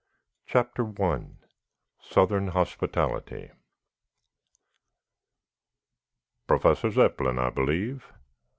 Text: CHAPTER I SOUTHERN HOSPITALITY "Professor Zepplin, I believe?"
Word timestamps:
CHAPTER 0.47 0.99
I 1.03 1.25
SOUTHERN 2.01 2.47
HOSPITALITY 2.47 3.51
"Professor 6.47 6.89
Zepplin, 6.89 7.37
I 7.37 7.51
believe?" 7.51 8.11